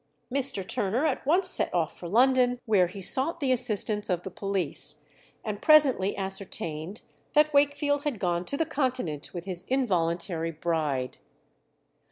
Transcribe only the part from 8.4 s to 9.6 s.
to the Continent with